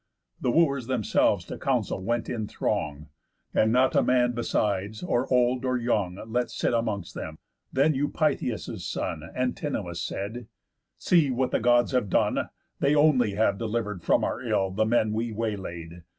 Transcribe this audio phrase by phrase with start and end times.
[0.39, 3.09] The Wooers themselves to council went in throng,
[3.53, 7.37] And not a man besides, or old, or young, Let sit amongst them.
[7.71, 10.47] Then Eupitheus' son, Antinous, said:
[10.97, 12.49] "See, what the Gods have done!
[12.79, 16.01] They only have deliver'd from our ill The men we way laid.